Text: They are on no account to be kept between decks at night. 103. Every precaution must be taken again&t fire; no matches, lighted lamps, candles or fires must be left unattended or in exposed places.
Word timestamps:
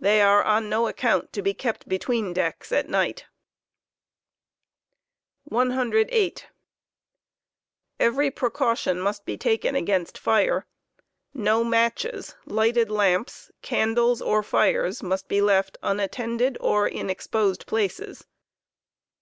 They 0.00 0.22
are 0.22 0.42
on 0.42 0.70
no 0.70 0.88
account 0.88 1.34
to 1.34 1.42
be 1.42 1.52
kept 1.52 1.86
between 1.86 2.32
decks 2.32 2.72
at 2.72 2.88
night. 2.88 3.26
103. 5.44 6.36
Every 8.00 8.30
precaution 8.30 8.98
must 8.98 9.26
be 9.26 9.36
taken 9.36 9.74
again&t 9.76 10.18
fire; 10.18 10.64
no 11.34 11.62
matches, 11.62 12.36
lighted 12.46 12.90
lamps, 12.90 13.50
candles 13.60 14.22
or 14.22 14.42
fires 14.42 15.02
must 15.02 15.28
be 15.28 15.42
left 15.42 15.76
unattended 15.82 16.56
or 16.58 16.88
in 16.88 17.10
exposed 17.10 17.66
places. 17.66 18.24